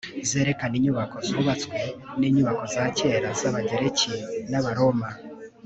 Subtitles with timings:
[0.29, 1.77] zerekana inyubako zubatswe
[2.19, 4.13] n'inyubako za kera z'abagereki
[4.51, 5.07] n'abaroma